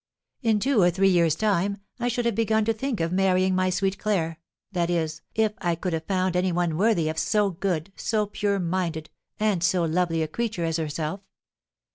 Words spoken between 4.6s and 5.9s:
that is, if I